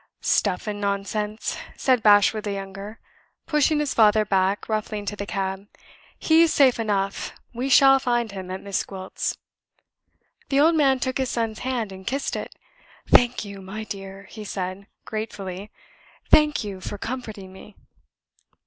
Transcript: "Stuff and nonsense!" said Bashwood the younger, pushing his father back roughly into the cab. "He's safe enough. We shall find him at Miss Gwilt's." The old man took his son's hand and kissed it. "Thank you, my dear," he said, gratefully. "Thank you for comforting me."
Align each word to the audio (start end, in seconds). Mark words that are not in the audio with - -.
"Stuff 0.21 0.65
and 0.65 0.81
nonsense!" 0.81 1.59
said 1.77 2.01
Bashwood 2.01 2.43
the 2.43 2.51
younger, 2.51 2.97
pushing 3.45 3.77
his 3.77 3.93
father 3.93 4.25
back 4.25 4.67
roughly 4.67 4.97
into 4.97 5.15
the 5.15 5.27
cab. 5.27 5.67
"He's 6.17 6.51
safe 6.51 6.79
enough. 6.79 7.33
We 7.53 7.69
shall 7.69 7.99
find 7.99 8.31
him 8.31 8.49
at 8.49 8.63
Miss 8.63 8.83
Gwilt's." 8.83 9.37
The 10.49 10.59
old 10.59 10.73
man 10.73 10.97
took 10.99 11.19
his 11.19 11.29
son's 11.29 11.59
hand 11.59 11.91
and 11.91 12.07
kissed 12.07 12.35
it. 12.35 12.55
"Thank 13.09 13.45
you, 13.45 13.61
my 13.61 13.83
dear," 13.83 14.23
he 14.31 14.43
said, 14.43 14.87
gratefully. 15.05 15.69
"Thank 16.31 16.63
you 16.63 16.81
for 16.81 16.97
comforting 16.97 17.53
me." 17.53 17.75